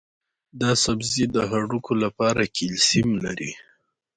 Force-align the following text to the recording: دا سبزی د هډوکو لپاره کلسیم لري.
دا 0.61 0.71
سبزی 0.83 1.23
د 1.35 1.37
هډوکو 1.51 1.93
لپاره 2.03 2.51
کلسیم 2.57 3.09
لري. 3.25 3.51